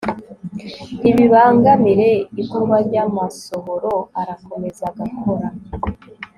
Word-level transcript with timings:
ntibibangamire 1.01 2.09
ikorwa 2.41 2.77
ry'amasohoro 2.87 3.93
arakomeza 4.21 4.81
agakora 4.91 5.47